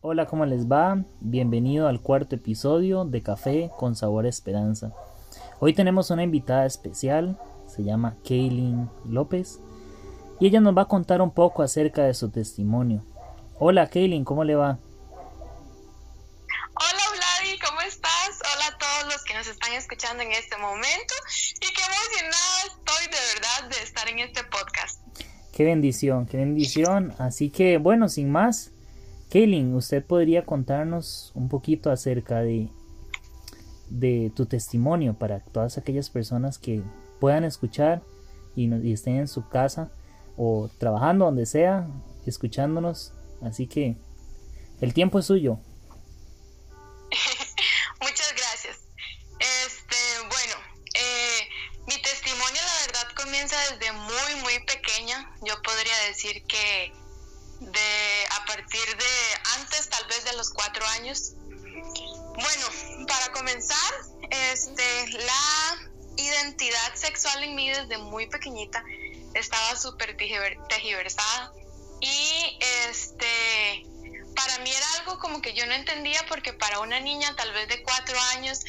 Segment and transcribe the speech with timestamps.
[0.00, 1.02] Hola, ¿cómo les va?
[1.18, 4.92] Bienvenido al cuarto episodio de Café con Sabor Esperanza.
[5.58, 7.36] Hoy tenemos una invitada especial,
[7.66, 9.58] se llama Kaylin López,
[10.38, 13.04] y ella nos va a contar un poco acerca de su testimonio.
[13.58, 14.78] Hola, Kaylin, ¿cómo le va?
[16.74, 18.38] Hola, Vladi, ¿cómo estás?
[18.54, 21.14] Hola a todos los que nos están escuchando en este momento
[21.56, 25.00] y qué emocionada estoy de verdad de estar en este podcast.
[25.52, 27.16] Qué bendición, qué bendición.
[27.18, 28.70] Así que, bueno, sin más,
[29.30, 32.70] Kaylin, ¿usted podría contarnos un poquito acerca de,
[33.90, 36.82] de tu testimonio para todas aquellas personas que
[37.20, 38.02] puedan escuchar
[38.56, 39.90] y, estén en su casa
[40.36, 41.86] o trabajando donde sea,
[42.24, 43.12] escuchándonos?
[43.42, 43.96] Así que
[44.80, 45.58] el tiempo es suyo.
[48.00, 48.80] Muchas gracias.
[49.40, 50.54] Este, bueno,
[50.94, 51.48] eh,
[51.86, 55.30] mi testimonio la verdad comienza desde muy, muy pequeña.
[55.44, 56.92] Yo podría decir que
[57.60, 58.17] de
[58.48, 61.34] partir de antes tal vez de los cuatro años.
[61.36, 63.94] Bueno, para comenzar,
[64.30, 68.82] este, la identidad sexual en mí desde muy pequeñita
[69.34, 71.52] estaba súper tejiversada
[72.00, 73.86] y este
[74.34, 77.68] para mí era algo como que yo no entendía porque para una niña tal vez
[77.68, 78.60] de cuatro años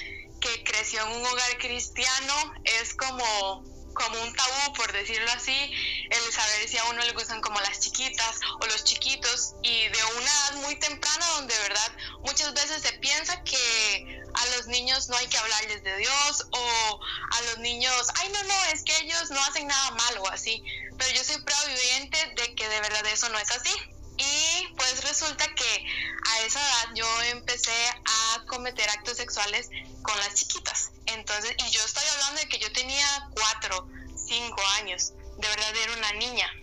[0.41, 2.33] que creció en un hogar cristiano
[2.66, 3.64] es como
[3.99, 5.71] como un tabú, por decirlo así,
[6.09, 10.03] el saber si a uno le gustan como las chiquitas o los chiquitos y de
[10.17, 15.09] una edad muy temprana donde de verdad muchas veces se piensa que a los niños
[15.09, 16.99] no hay que hablarles de Dios o
[17.31, 20.63] a los niños, ay no, no, es que ellos no hacen nada malo o así,
[20.97, 23.73] pero yo soy proviviente de que de verdad eso no es así.
[24.21, 25.85] Y pues resulta que
[26.27, 27.71] a esa edad yo empecé
[28.05, 29.69] a cometer actos sexuales
[30.01, 30.91] con las chiquitas.
[31.05, 35.13] Entonces, y yo estoy hablando de que yo tenía cuatro, cinco años.
[35.39, 36.53] De verdad era una niña.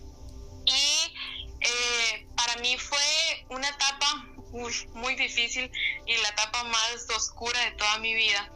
[0.65, 1.13] Y
[1.61, 4.27] eh, para mí fue una etapa
[4.93, 5.69] muy difícil
[6.05, 8.51] y la etapa más oscura de toda mi vida.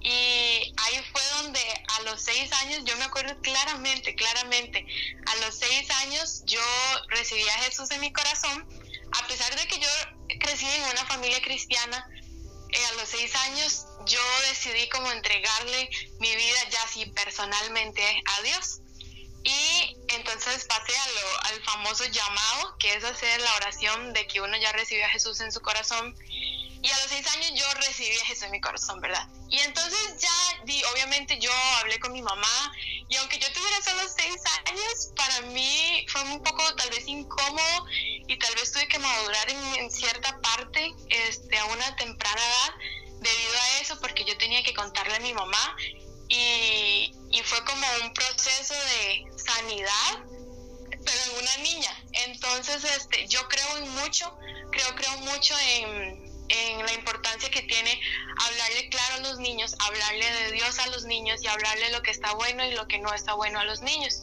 [0.00, 1.60] Y ahí fue donde
[1.98, 4.86] a los seis años, yo me acuerdo claramente, claramente,
[5.26, 6.60] a los seis años yo
[7.08, 8.68] recibí a Jesús en mi corazón,
[9.12, 9.88] a pesar de que yo
[10.38, 12.06] crecí en una familia cristiana,
[12.72, 18.02] eh, a los seis años yo decidí como entregarle mi vida ya así personalmente
[18.38, 18.80] a Dios.
[19.46, 24.56] Y entonces pasé a al famoso llamado, que es hacer la oración de que uno
[24.56, 26.16] ya recibió a Jesús en su corazón
[26.82, 29.28] y a los seis años yo recibí a Jesús en mi corazón, ¿verdad?
[29.48, 32.72] Y entonces ya, di, obviamente yo hablé con mi mamá
[33.08, 37.86] y aunque yo tuviera solo seis años, para mí fue un poco tal vez incómodo
[38.26, 42.74] y tal vez tuve que madurar en, cierta parte este, a una temprana edad
[43.20, 45.76] debido a eso porque yo tenía que contarle a mi mamá
[47.46, 50.24] fue como un proceso de sanidad
[51.06, 52.04] pero en una niña.
[52.26, 54.36] Entonces, este, yo creo en mucho,
[54.70, 58.00] creo, creo mucho en, en la importancia que tiene
[58.44, 62.10] hablarle claro a los niños, hablarle de Dios a los niños y hablarle lo que
[62.10, 64.22] está bueno y lo que no está bueno a los niños.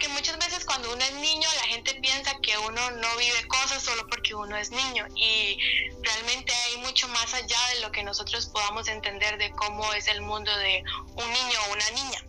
[0.00, 3.82] Porque muchas veces cuando uno es niño la gente piensa que uno no vive cosas
[3.82, 5.58] solo porque uno es niño y
[6.00, 10.22] realmente hay mucho más allá de lo que nosotros podamos entender de cómo es el
[10.22, 10.82] mundo de
[11.16, 12.24] un niño o una niña.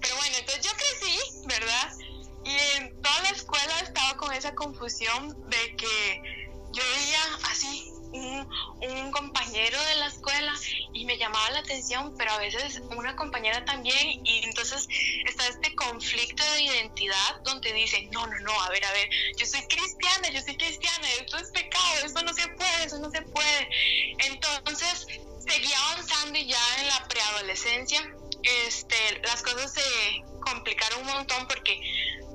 [0.00, 1.92] Pero bueno, entonces yo crecí, ¿verdad?
[2.46, 6.22] Y en toda la escuela estaba con esa confusión de que
[6.72, 10.52] yo veía así un, compañero de la escuela
[10.92, 14.88] y me llamaba la atención, pero a veces una compañera también y entonces
[15.26, 19.46] está este conflicto de identidad donde dice, no, no, no, a ver, a ver, yo
[19.46, 23.22] soy cristiana, yo soy cristiana, esto es pecado, esto no se puede, eso no se
[23.22, 23.68] puede.
[24.18, 25.06] Entonces
[25.46, 28.00] seguía avanzando y ya en la preadolescencia
[28.42, 29.82] este, las cosas se
[30.40, 31.80] complicaron un montón porque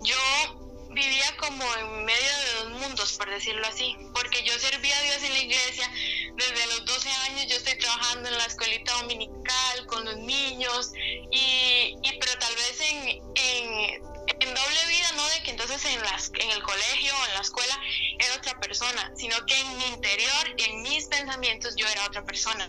[0.04, 5.02] yo vivía como en medio de dos mundos, por decirlo así, porque yo servía a
[5.02, 5.92] Dios en la iglesia,
[6.36, 10.92] desde los 12 años yo estoy trabajando en la escuelita dominical con los niños,
[11.32, 14.08] y, y pero tal vez en, en,
[14.40, 15.28] doble vida, ¿no?
[15.30, 17.80] De que entonces en, las, en el colegio o en la escuela
[18.18, 22.68] era otra persona, sino que en mi interior, en mis pensamientos, yo era otra persona.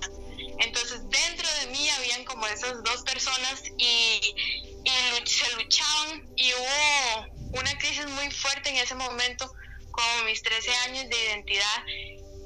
[0.58, 4.20] Entonces dentro de mí habían como esas dos personas y,
[4.84, 9.52] y se luchaban y hubo una crisis muy fuerte en ese momento,
[9.90, 11.84] como mis 13 años de identidad.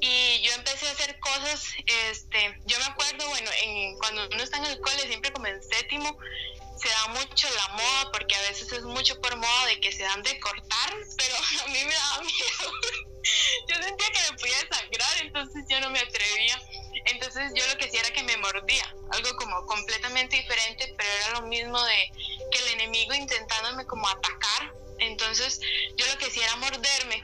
[0.01, 4.57] Y yo empecé a hacer cosas, este, yo me acuerdo, bueno, en, cuando uno está
[4.57, 6.17] en el cole, siempre como en séptimo,
[6.77, 10.03] se da mucho la moda, porque a veces es mucho por moda de que se
[10.03, 12.71] dan de cortar, pero a mí me daba miedo.
[13.69, 16.61] yo sentía que me podía sangrar, entonces yo no me atrevía.
[17.05, 21.39] Entonces yo lo que hacía era que me mordía, algo como completamente diferente, pero era
[21.39, 22.11] lo mismo de
[22.51, 25.59] que el enemigo intentándome como atacar entonces
[25.95, 27.23] yo lo que hacía era morderme.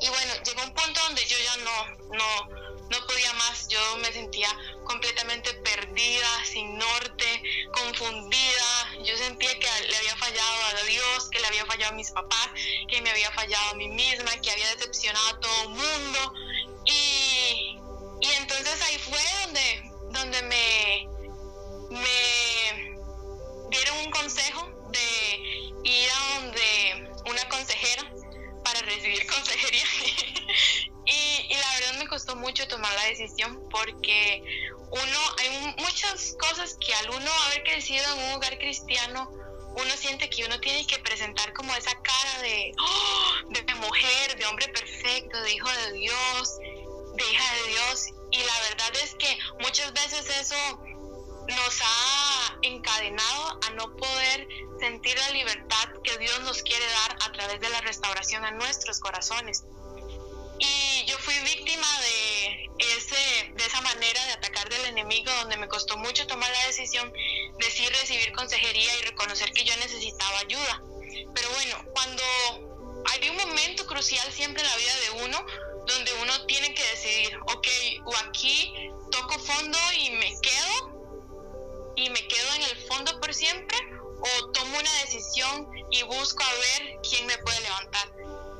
[0.00, 4.12] Y bueno, llegó un punto donde yo ya no, no, no podía más, yo me
[4.12, 4.48] sentía
[4.84, 11.46] completamente perdida, sin norte, confundida, yo sentía que le había fallado a Dios, que le
[11.46, 12.50] había fallado a mis papás,
[12.88, 16.34] que me había fallado a mí misma, que había decepcionado a todo el mundo.
[16.86, 17.78] Y,
[18.20, 21.08] y entonces ahí fue donde, donde me,
[21.90, 22.98] me
[23.70, 28.10] dieron un consejo de ir a donde una consejera
[28.64, 29.84] para recibir consejería.
[31.06, 34.42] y, la verdad me costó mucho tomar la decisión porque
[34.90, 39.30] uno, hay muchas cosas que al uno haber crecido en un hogar cristiano,
[39.74, 43.48] uno siente que uno tiene que presentar como esa cara de, ¡oh!
[43.48, 46.58] de mujer, de hombre perfecto, de hijo de Dios,
[47.14, 48.06] de hija de Dios.
[48.32, 50.81] Y la verdad es que muchas veces eso
[51.54, 54.48] nos ha encadenado a no poder
[54.80, 59.00] sentir la libertad que Dios nos quiere dar a través de la restauración a nuestros
[59.00, 59.64] corazones.
[60.58, 65.68] Y yo fui víctima de, ese, de esa manera de atacar del enemigo, donde me
[65.68, 67.12] costó mucho tomar la decisión
[67.58, 70.82] de sí recibir consejería y reconocer que yo necesitaba ayuda.
[71.34, 72.22] Pero bueno, cuando
[73.10, 75.46] hay un momento crucial siempre en la vida de uno,
[75.86, 77.68] donde uno tiene que decidir, ok,
[78.04, 78.72] o aquí
[79.10, 81.01] toco fondo y me quedo,
[82.02, 83.78] y me quedo en el fondo por siempre,
[84.20, 88.12] o tomo una decisión y busco a ver quién me puede levantar.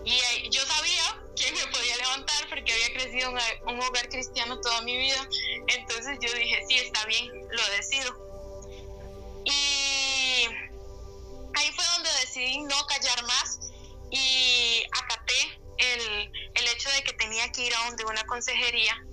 [0.04, 4.80] Y yo sabía quién me podía levantar porque había crecido en un hogar cristiano toda
[4.82, 5.28] mi vida.
[5.68, 9.42] Entonces yo dije, sí, está bien, lo decido.
[9.44, 10.46] Y
[11.54, 13.58] ahí fue donde decidí no callar más
[14.10, 19.04] y acaté el, el hecho de que tenía que ir a donde una consejería.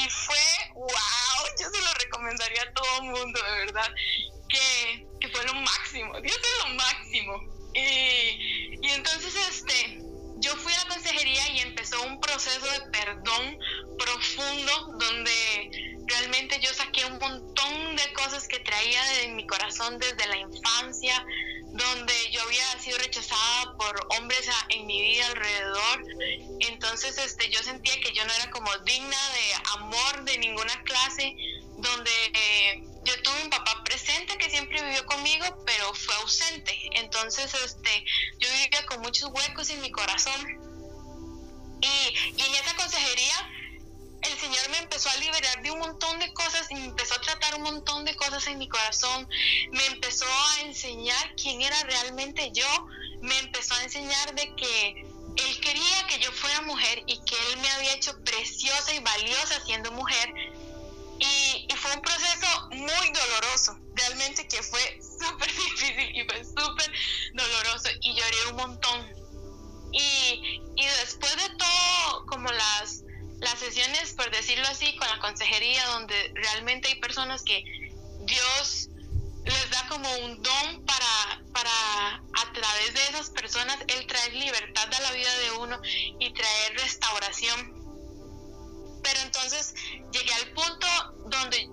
[0.00, 0.36] Y fue,
[0.74, 0.88] wow,
[1.60, 3.88] yo se lo recomendaría a todo el mundo, de verdad,
[4.48, 7.42] que, que fue lo máximo, Dios es lo máximo.
[7.74, 10.00] Y, y entonces, este,
[10.38, 13.58] yo fui a la consejería y empezó un proceso de perdón
[13.98, 20.26] profundo donde realmente yo saqué un montón de cosas que traía de mi corazón desde
[20.26, 21.24] la infancia,
[21.72, 24.48] donde yo había sido rechazada por hombres
[26.60, 31.34] Entonces este, yo sentía que yo no era como digna de amor de ninguna clase,
[31.78, 36.76] donde eh, yo tuve un papá presente que siempre vivió conmigo, pero fue ausente.
[36.96, 38.04] Entonces este,
[38.38, 40.58] yo vivía con muchos huecos en mi corazón.
[41.82, 43.50] Y, y en esa consejería
[44.22, 47.20] el Señor me empezó a liberar de un montón de cosas y me empezó a
[47.20, 49.26] tratar un montón de cosas en mi corazón,
[49.72, 52.66] me empezó a enseñar quién era realmente yo,
[53.22, 55.06] me empezó a enseñar de que
[55.46, 59.64] Él quería que yo fuera mujer y que Él me había hecho preciosa y valiosa
[59.64, 60.32] siendo mujer.
[61.18, 66.92] Y, y fue un proceso muy doloroso, realmente que fue súper difícil y fue súper
[67.34, 69.12] doloroso y lloré un montón.
[69.92, 73.02] Y, y después de todo, como las
[73.40, 77.64] las sesiones, por decirlo así, con la consejería, donde realmente hay personas que
[78.20, 78.88] Dios
[79.44, 81.70] les da como un don para, para
[82.16, 85.80] a través de esas personas, Él traer libertad a la vida de uno
[86.18, 87.80] y traer restauración.
[89.02, 89.74] Pero entonces
[90.12, 90.86] llegué al punto
[91.26, 91.68] donde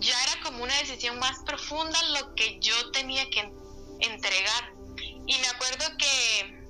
[0.00, 3.50] ya era como una decisión más profunda lo que yo tenía que
[4.00, 4.72] entregar.
[5.26, 6.66] Y me acuerdo que,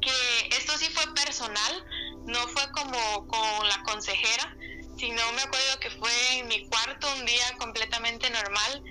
[0.00, 1.84] que esto sí fue personal,
[2.26, 4.56] no fue como con la consejera,
[4.98, 8.82] sino me acuerdo que fue en mi cuarto un día completamente normal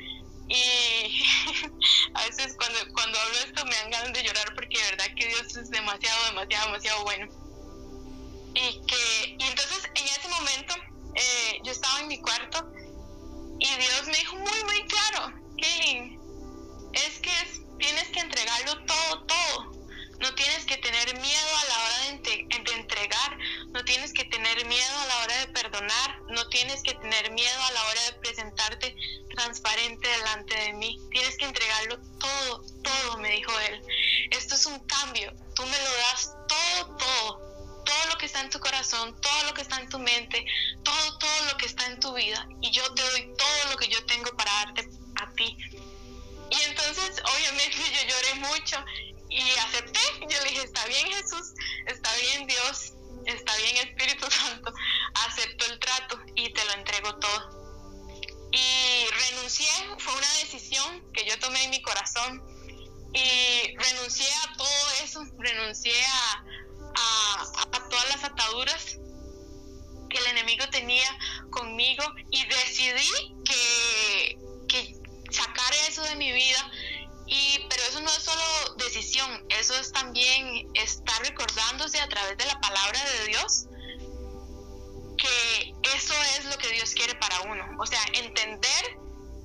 [0.50, 1.24] y
[2.16, 5.28] a veces cuando, cuando hablo esto me dan ganas de llorar porque de verdad que
[5.28, 7.28] Dios es demasiado, demasiado, demasiado bueno.
[8.56, 10.76] Y que y entonces en ese momento
[11.16, 12.72] eh, yo estaba en mi cuarto
[13.60, 16.20] y Dios me dijo muy, muy claro, Kelly,
[16.94, 17.32] es que
[17.78, 19.79] tienes que entregarlo todo, todo
[20.20, 23.38] no tienes que tener miedo a la hora de, entregar,
[23.70, 27.64] no tienes que tener miedo a la hora de perdonar, no tienes que tener miedo
[27.64, 28.96] a la hora de presentarte
[29.36, 31.00] transparente delante de mí.
[31.12, 33.82] Tienes que entregarlo todo, todo, me dijo él.
[34.32, 37.50] Esto es un cambio, tú me lo das todo, todo.
[37.86, 40.46] Todo lo que está en tu corazón, todo lo que está en tu mente,
[40.84, 42.48] todo, todo lo que está en tu vida.
[42.62, 45.58] Y yo te doy todo lo que yo tengo para darte a ti.
[46.52, 48.86] Y entonces, obviamente, yo lloré mucho
[49.40, 50.00] y acepté.
[50.22, 51.54] Yo le dije, está bien Jesús,
[51.88, 52.94] está bien Dios,
[53.26, 54.74] está bien Espíritu Santo,
[55.28, 57.60] acepto el trato y te lo entrego todo.
[58.52, 59.68] Y renuncié,
[60.00, 62.44] fue una decisión que yo tomé en mi corazón
[63.14, 66.44] y renuncié a todo eso, renuncié a,
[67.72, 68.98] a todas las ataduras
[70.10, 71.18] que el enemigo tenía
[71.52, 74.96] conmigo y decidí que, que
[75.32, 76.72] sacar eso de mi vida
[77.30, 82.46] y, pero eso no es solo decisión, eso es también estar recordándose a través de
[82.46, 83.68] la palabra de Dios
[85.20, 87.66] que eso es lo que Dios quiere para uno.
[87.78, 88.98] O sea, entender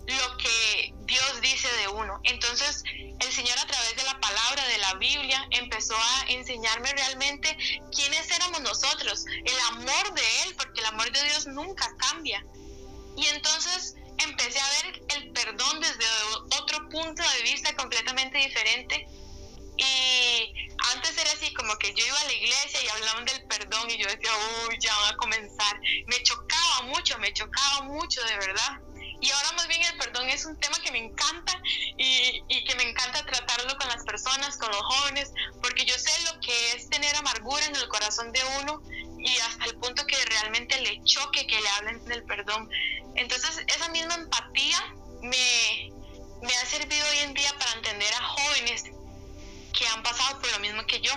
[0.06, 2.20] lo que Dios dice de uno.
[2.24, 7.56] Entonces, el Señor a través de la palabra de la Biblia empezó a enseñarme realmente
[7.94, 12.44] quiénes éramos nosotros, el amor de Él, porque el amor de Dios nunca cambia.
[13.16, 16.04] Y entonces, empecé a ver el perdón desde
[16.58, 19.06] otro punto de vista completamente diferente.
[19.76, 20.54] Y
[20.92, 23.98] antes era así, como que yo iba a la iglesia y hablaban del perdón y
[23.98, 24.30] yo decía,
[24.68, 25.80] uy, ya van a comenzar.
[26.06, 28.80] Me chocaba mucho, me chocaba mucho, de verdad.
[29.20, 31.60] Y ahora más bien el perdón es un tema que me encanta
[31.96, 36.10] y, y, que me encanta tratarlo con las personas, con los jóvenes, porque yo sé
[36.24, 38.82] lo que es tener amargura en el corazón de uno
[39.24, 42.68] y hasta el punto que realmente le choque que le hablen del perdón.
[43.16, 45.90] Entonces esa misma empatía me,
[46.46, 48.84] ha servido hoy en día para entender a jóvenes
[49.72, 51.12] que han pasado por lo mismo que yo.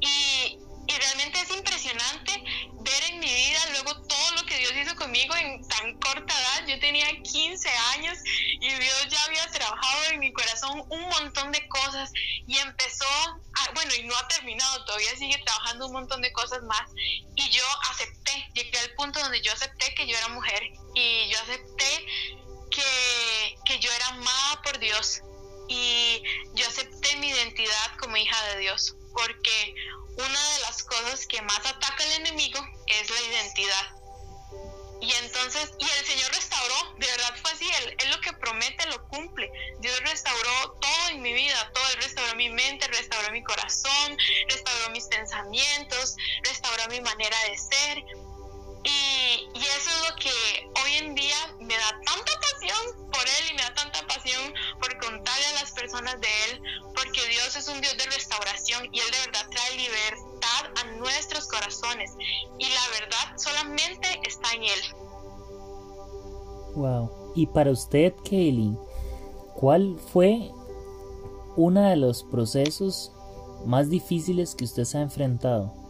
[0.00, 0.58] Y,
[0.92, 2.32] y realmente es impresionante
[2.80, 6.66] ver en mi vida luego todo lo que Dios hizo conmigo en tan corta edad.
[6.66, 8.18] Yo tenía 15 años
[8.60, 12.10] y Dios ya había trabajado en mi corazón un montón de cosas
[12.46, 16.62] y empezó, a, bueno, y no ha terminado, todavía sigue trabajando un montón de cosas
[16.64, 16.90] más.
[17.36, 20.62] Y yo acepté, llegué al punto donde yo acepté que yo era mujer
[20.94, 22.06] y yo acepté
[22.70, 25.22] que, que yo era amada por Dios
[25.68, 26.22] y
[26.54, 29.74] yo acepté mi identidad como hija de Dios porque
[30.16, 34.02] una de las cosas que más ataca el enemigo es la identidad.
[35.02, 39.08] Y entonces, y el Señor restauró, de verdad fue así, él, lo que promete lo
[39.08, 39.50] cumple.
[39.80, 44.16] Dios restauró todo en mi vida, todo, Él restauró mi mente, restauró mi corazón,
[44.48, 46.14] restauró mis pensamientos,
[46.44, 48.04] restauró mi manera de ser.
[48.84, 53.54] Y, eso es lo que hoy en día me da tanta pasión por Él y
[53.54, 56.62] me da tanta pasión por contarle a las personas de Él,
[56.94, 61.48] porque Dios es un Dios de restauración y Él de verdad trae libertad a nuestros
[61.48, 62.12] corazones
[62.58, 64.80] y la verdad solamente está en Él.
[66.74, 67.32] Wow.
[67.34, 68.78] Y para usted, Kaylin,
[69.54, 70.50] ¿cuál fue
[71.56, 73.12] uno de los procesos
[73.64, 75.81] más difíciles que usted se ha enfrentado?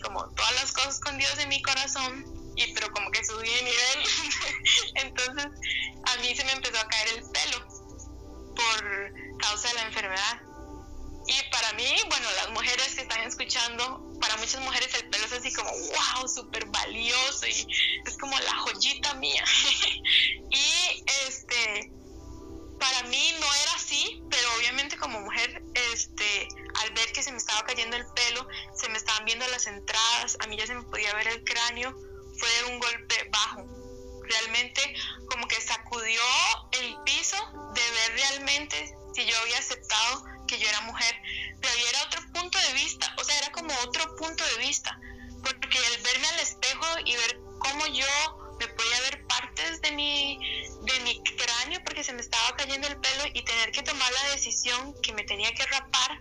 [0.00, 2.24] Como todas las cosas con Dios en mi corazón,
[2.56, 4.08] y pero como que subí de nivel.
[4.94, 5.46] Entonces
[6.04, 7.66] a mí se me empezó a caer el pelo
[8.54, 10.40] por causa de la enfermedad.
[11.28, 15.32] Y para mí, bueno, las mujeres que están escuchando, para muchas mujeres el pelo es
[15.32, 17.66] así como, wow, súper valioso y
[18.06, 19.44] es como la joyita mía.
[20.50, 21.90] y este,
[22.78, 26.48] para mí no era así, pero obviamente como mujer, este,
[26.82, 30.36] al ver que se me estaba cayendo el pelo, se me estaban viendo las entradas,
[30.40, 31.96] a mí ya se me podía ver el cráneo,
[32.38, 33.66] fue un golpe bajo.
[34.28, 34.94] Realmente
[35.30, 36.20] como que sacudió
[36.72, 37.36] el piso
[37.74, 41.14] de ver realmente si yo había aceptado que yo era mujer,
[41.60, 44.98] pero ahí era otro punto de vista, o sea, era como otro punto de vista,
[53.36, 56.18] y tener que tomar la decisión que me tenía que rapar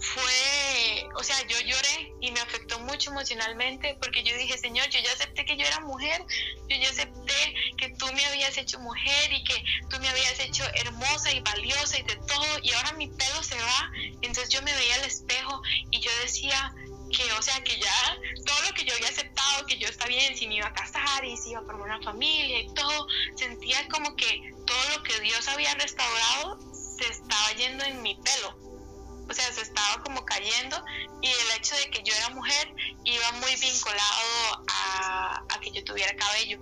[0.00, 5.00] fue, o sea, yo lloré y me afectó mucho emocionalmente porque yo dije, Señor, yo
[5.00, 6.24] ya acepté que yo era mujer,
[6.66, 10.64] yo ya acepté que tú me habías hecho mujer y que tú me habías hecho
[10.76, 13.92] hermosa y valiosa y de todo y ahora mi pelo se va,
[14.22, 16.72] entonces yo me veía al espejo y yo decía
[17.10, 20.36] que, o sea, que ya todo lo que yo había aceptado, que yo está bien,
[20.36, 23.86] si me iba a casar y si iba a formar una familia y todo, sentía
[23.88, 28.70] como que todo lo que Dios había restaurado se estaba yendo en mi pelo
[29.30, 30.82] o sea, se estaba como cayendo
[31.22, 32.74] y el hecho de que yo era mujer
[33.04, 36.58] iba muy vinculado a, a que yo tuviera cabello.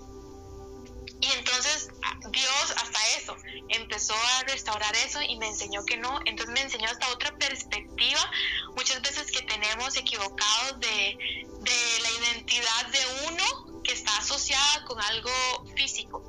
[1.21, 1.89] Y entonces
[2.31, 3.37] Dios hasta eso
[3.69, 6.21] empezó a restaurar eso y me enseñó que no.
[6.25, 8.21] Entonces me enseñó hasta otra perspectiva,
[8.77, 11.19] muchas veces que tenemos equivocados de,
[11.61, 15.31] de la identidad de uno que está asociada con algo
[15.77, 16.23] físico.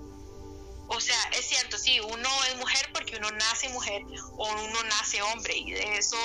[0.87, 4.01] O sea, es cierto, sí, uno es mujer porque uno nace mujer
[4.37, 6.17] o uno nace hombre y de eso,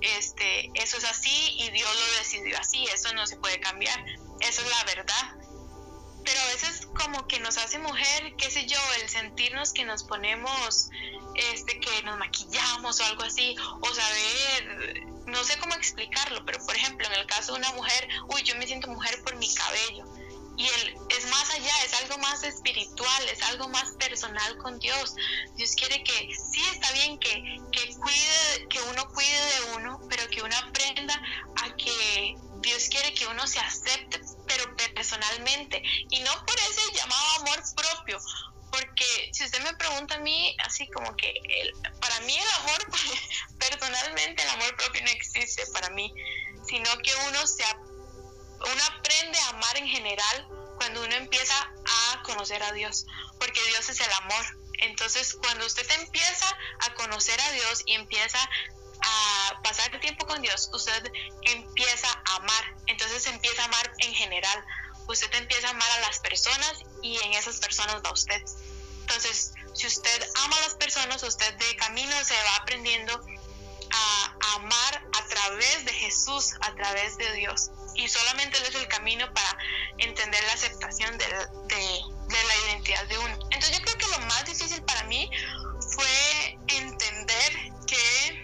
[0.00, 3.98] este, eso es así y Dios lo decidió así, eso no se puede cambiar,
[4.40, 5.41] eso es la verdad.
[6.24, 10.04] Pero a veces como que nos hace mujer, qué sé yo, el sentirnos que nos
[10.04, 10.90] ponemos,
[11.34, 16.76] este, que nos maquillamos o algo así, o saber, no sé cómo explicarlo, pero por
[16.76, 20.04] ejemplo, en el caso de una mujer, uy, yo me siento mujer por mi cabello.
[20.54, 25.14] Y él es más allá, es algo más espiritual, es algo más personal con Dios.
[25.56, 26.12] Dios quiere que,
[26.52, 31.20] sí está bien que, que cuide, que uno cuide de uno, pero que uno aprenda
[31.64, 34.20] a que Dios quiere que uno se acepte,
[34.52, 38.18] pero personalmente, y no por ese llamado amor propio,
[38.70, 41.34] porque si usted me pregunta a mí, así como que
[42.00, 42.86] para mí el amor,
[43.58, 46.12] personalmente el amor propio no existe para mí,
[46.66, 47.64] sino que uno se
[48.64, 51.54] uno aprende a amar en general cuando uno empieza
[52.14, 53.06] a conocer a Dios,
[53.38, 54.58] porque Dios es el amor.
[54.78, 56.46] Entonces, cuando usted empieza
[56.80, 58.38] a conocer a Dios y empieza
[59.62, 62.74] pasar tiempo con Dios, usted empieza a amar.
[62.86, 64.64] Entonces empieza a amar en general.
[65.08, 68.40] Usted empieza a amar a las personas y en esas personas va usted.
[69.00, 73.20] Entonces, si usted ama a las personas, usted de camino se va aprendiendo
[73.90, 77.70] a, amar a través de Jesús, a través de Dios.
[77.94, 79.58] Y solamente Él es el camino para
[79.98, 83.34] entender la aceptación de, de la identidad de uno.
[83.50, 85.30] Entonces yo creo que lo más difícil para mí
[85.94, 88.41] fue entender que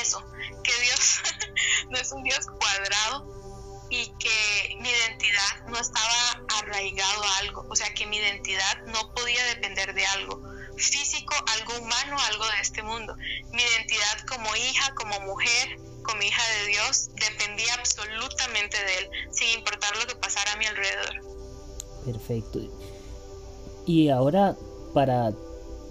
[0.00, 0.24] eso,
[0.62, 1.20] que Dios
[1.90, 3.42] no es un Dios cuadrado
[3.90, 9.12] y que mi identidad no estaba arraigado a algo, o sea que mi identidad no
[9.14, 10.42] podía depender de algo
[10.76, 13.14] físico, algo humano, algo de este mundo.
[13.52, 19.58] Mi identidad como hija, como mujer, como hija de Dios, dependía absolutamente de Él, sin
[19.58, 21.42] importar lo que pasara a mi alrededor.
[22.04, 22.60] Perfecto.
[23.86, 24.56] Y ahora,
[24.94, 25.32] para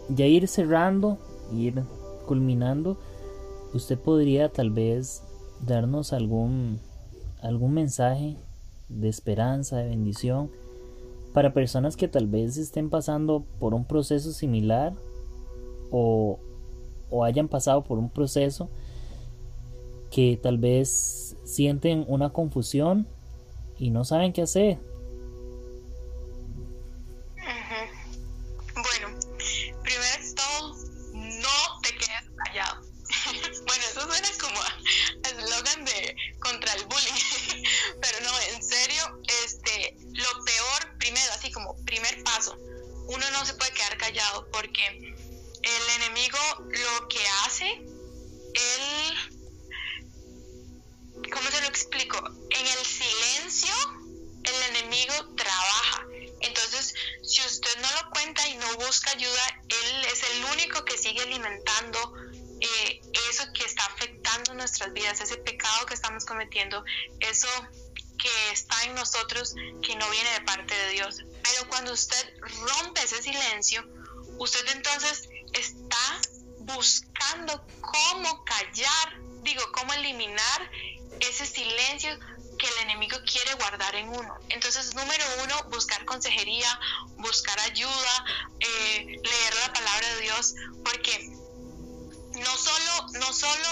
[0.09, 1.17] ya ir cerrando,
[1.53, 1.83] ir
[2.25, 2.97] culminando,
[3.73, 5.23] usted podría tal vez
[5.65, 6.79] darnos algún,
[7.41, 8.37] algún mensaje
[8.89, 10.49] de esperanza, de bendición,
[11.33, 14.93] para personas que tal vez estén pasando por un proceso similar
[15.89, 16.39] o,
[17.09, 18.69] o hayan pasado por un proceso
[20.09, 23.07] que tal vez sienten una confusión
[23.79, 24.90] y no saben qué hacer
[68.17, 71.17] que está en nosotros que no viene de parte de Dios.
[71.41, 73.83] Pero cuando usted rompe ese silencio,
[74.37, 76.21] usted entonces está
[76.59, 80.71] buscando cómo callar, digo, cómo eliminar
[81.19, 82.17] ese silencio
[82.57, 84.37] que el enemigo quiere guardar en uno.
[84.49, 86.79] Entonces, número uno, buscar consejería,
[87.17, 88.25] buscar ayuda,
[88.59, 90.53] eh, leer la palabra de Dios,
[90.85, 91.40] porque
[92.33, 93.67] no solo, no solo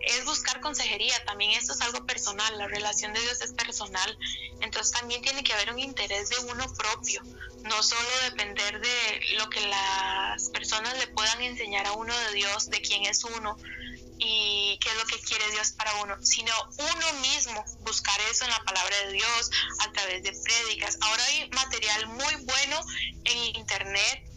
[0.00, 4.18] es buscar consejería, también esto es algo personal, la relación de Dios es personal,
[4.60, 7.22] entonces también tiene que haber un interés de uno propio,
[7.62, 12.68] no solo depender de lo que las personas le puedan enseñar a uno de Dios,
[12.68, 13.56] de quién es uno
[14.18, 18.50] y qué es lo que quiere Dios para uno, sino uno mismo buscar eso en
[18.50, 20.98] la palabra de Dios a través de prédicas.
[21.00, 22.80] Ahora hay material muy bueno
[23.24, 24.33] en internet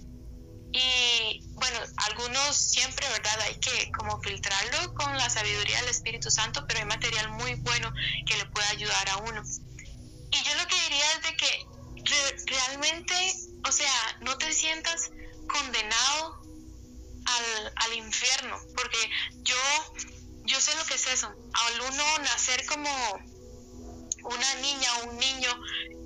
[0.71, 3.39] y bueno, algunos siempre, ¿verdad?
[3.41, 7.91] Hay que como filtrarlo con la sabiduría del Espíritu Santo, pero hay material muy bueno
[8.25, 9.43] que le puede ayudar a uno.
[10.31, 11.65] Y yo lo que diría es de que
[12.45, 13.33] realmente,
[13.67, 15.11] o sea, no te sientas
[15.47, 16.41] condenado
[17.25, 18.97] al, al infierno, porque
[19.43, 19.55] yo,
[20.43, 21.27] yo sé lo que es eso.
[21.27, 22.89] Al uno nacer como
[24.23, 25.49] una niña o un niño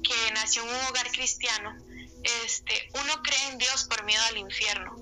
[0.04, 1.76] que nació en un hogar cristiano,
[2.24, 4.96] este, uno cree en Dios por miedo al infierno.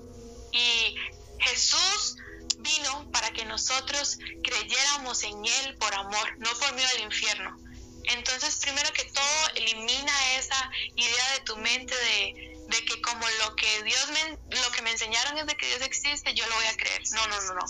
[0.52, 0.96] Y
[1.38, 2.16] Jesús
[2.58, 7.58] vino para que nosotros creyéramos en Él por amor, no por miedo al infierno.
[8.04, 13.56] Entonces, primero que todo, elimina esa idea de tu mente de, de que como lo
[13.56, 16.66] que Dios me, lo que me enseñaron es de que Dios existe, yo lo voy
[16.66, 17.02] a creer.
[17.12, 17.66] No, no, no, no.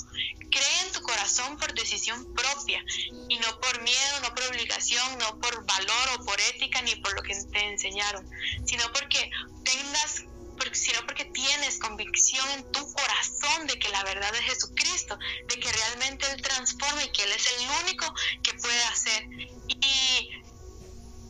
[0.50, 2.84] Cree en tu corazón por decisión propia
[3.28, 7.14] y no por miedo, no por obligación, no por valor o por ética ni por
[7.14, 8.28] lo que te enseñaron,
[8.66, 9.30] sino porque
[9.64, 10.24] tengas
[10.74, 15.72] sino porque tienes convicción en tu corazón de que la verdad es Jesucristo, de que
[15.72, 19.24] realmente Él transforma y que Él es el único que puede hacer.
[19.68, 20.42] Y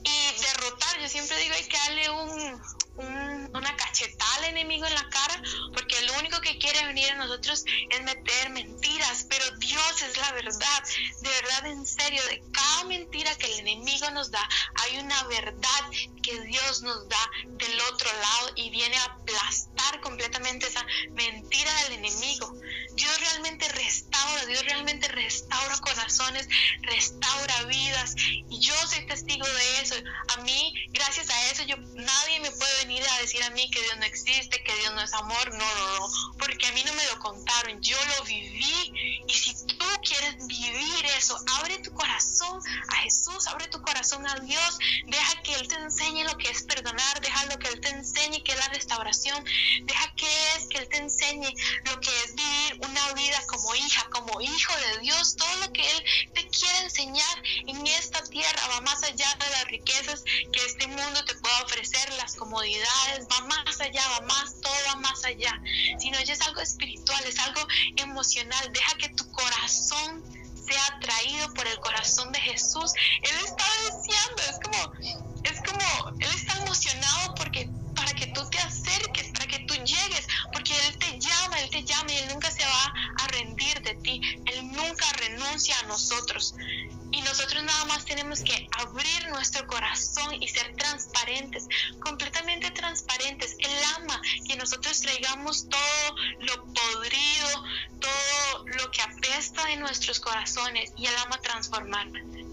[0.03, 1.01] y derrotar.
[1.01, 2.63] Yo siempre digo hay que darle un,
[3.01, 5.43] una cachetada al enemigo en la cara,
[5.75, 9.45] porque lo único que quiere venir a nosotros es meter mentiras, pero
[9.91, 10.85] Es la verdad.
[11.21, 15.91] De verdad, en serio, de cada mentira que el enemigo nos da, hay una verdad
[16.23, 21.95] que Dios nos da del otro lado y viene a aplastar completamente esa mentira del
[21.95, 22.53] enemigo.
[22.95, 26.49] Dios realmente restaura, Dios realmente restaura corazones,
[26.83, 29.97] restaura vidas y yo soy testigo de eso.
[30.37, 33.83] A mí, gracias a eso, yo nadie me puede venir a decir a mí que
[33.83, 36.95] Dios no existe, que Dios no es amor, no, no, no, porque a mí no
[36.95, 42.61] me lo contaron, yo lo viví y si tú quieres vivir eso, abre tu corazón
[42.89, 46.63] a Jesús, abre tu corazón a Dios, deja que Él te enseñe lo que es
[46.65, 49.43] perdonar, deja lo que Él te enseñe que es la restauración,
[49.85, 51.55] deja que es que Él te enseñe
[51.87, 55.83] lo que es vivir una vida como hija, como hijo de Dios, todo lo que
[55.91, 56.05] Él
[56.51, 61.35] quiere enseñar en esta tierra va más allá de las riquezas que este mundo te
[61.37, 65.61] pueda ofrecer, las comodidades, va más allá, va más, todo va más allá,
[65.99, 67.61] sino ya es algo espiritual, es algo
[67.97, 70.23] emocional, deja que tu corazón
[70.67, 72.93] sea atraído por el corazón de Jesús.
[73.23, 77.69] Él está deseando, es como, es como, Él está emocionado porque
[80.71, 83.95] porque Él te llama, Él te llama y Él nunca se va a rendir de
[83.97, 86.55] ti, Él nunca renuncia a nosotros.
[87.13, 91.67] Y nosotros nada más tenemos que abrir nuestro corazón y ser transparentes,
[92.01, 93.57] completamente transparentes.
[93.59, 97.65] Él ama que nosotros traigamos todo lo podrido,
[98.01, 102.07] todo lo que apesta de nuestros corazones y Él ama transformar.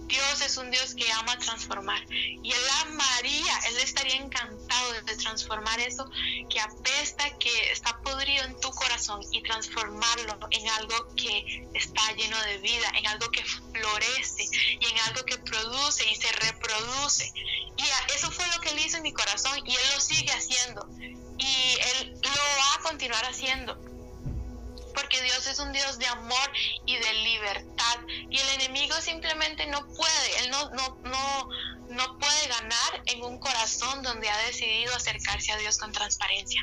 [0.08, 2.02] Dios es un Dios que ama transformar.
[2.10, 6.10] Y Él amaría, Él estaría encantado de transformar eso
[6.50, 12.40] que apesta, que está podrido en tu corazón y transformarlo en algo que está lleno
[12.44, 14.46] de vida, en algo que florece
[14.80, 17.32] y en algo que produce y se reproduce.
[17.78, 17.84] Y
[18.16, 20.88] eso fue lo que Él hizo en mi corazón y Él lo sigue haciendo.
[21.38, 23.97] Y Él lo va a continuar haciendo
[24.98, 26.50] porque Dios es un Dios de amor
[26.88, 27.98] y de libertad
[28.32, 33.38] y el enemigo simplemente no puede, él no, no, no, no puede ganar en un
[33.38, 36.62] corazón donde ha decidido acercarse a Dios con transparencia.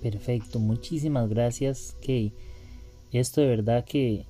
[0.00, 2.32] Perfecto, muchísimas gracias Kay.
[3.10, 4.26] Esto de verdad que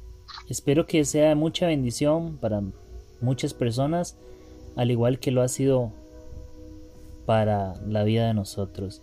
[0.49, 2.63] espero que sea mucha bendición para
[3.21, 4.17] muchas personas,
[4.77, 5.93] al igual que lo ha sido
[7.27, 9.03] para la vida de nosotros.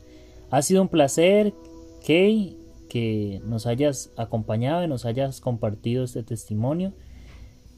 [0.49, 1.53] Ha sido un placer,
[2.06, 6.93] Kay, que nos hayas acompañado y nos hayas compartido este testimonio.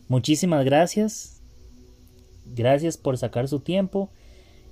[0.08, 1.42] Muchísimas gracias.
[2.46, 4.10] Gracias por sacar su tiempo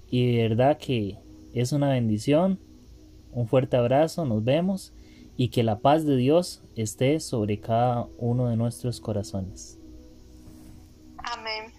[0.09, 1.17] y de verdad que
[1.53, 2.59] es una bendición.
[3.31, 4.93] Un fuerte abrazo, nos vemos
[5.37, 9.79] y que la paz de Dios esté sobre cada uno de nuestros corazones.
[11.19, 11.76] Amén.